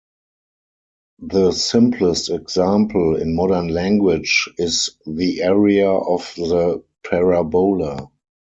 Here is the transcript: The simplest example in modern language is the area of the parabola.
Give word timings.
The 1.19 1.51
simplest 1.51 2.31
example 2.31 3.15
in 3.17 3.35
modern 3.35 3.67
language 3.67 4.49
is 4.57 4.89
the 5.05 5.43
area 5.43 5.91
of 5.91 6.27
the 6.37 6.83
parabola. 7.03 8.09